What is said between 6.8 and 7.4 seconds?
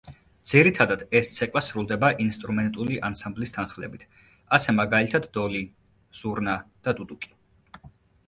და დუდუკი.